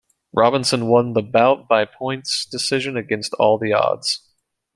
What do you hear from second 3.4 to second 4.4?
the odds.